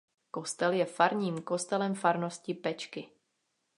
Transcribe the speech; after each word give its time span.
Kostel 0.31 0.71
je 0.73 0.85
farním 0.85 1.41
kostelem 1.41 1.95
farnosti 1.95 2.53
Pečky. 2.53 3.07